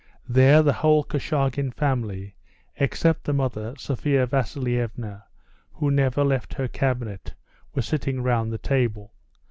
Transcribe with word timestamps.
There 0.27 0.63
the 0.63 0.73
whole 0.73 1.03
Korchagin 1.03 1.69
family 1.75 2.33
except 2.77 3.23
the 3.23 3.33
mother, 3.33 3.75
Sophia 3.77 4.25
Vasilievna, 4.25 5.25
who 5.73 5.91
never 5.91 6.23
left 6.23 6.55
her 6.55 6.67
cabinet 6.67 7.35
were 7.75 7.83
sitting 7.83 8.23
round 8.23 8.51
the 8.51 8.57
table. 8.57 9.13